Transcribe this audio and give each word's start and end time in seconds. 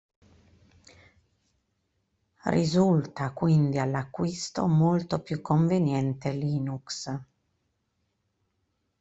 Risulta 2.45 3.33
quindi, 3.33 3.77
all'acquisto, 3.77 4.65
molto 4.65 5.19
più 5.21 5.41
conveniente 5.41 6.31
Linux. 6.31 7.19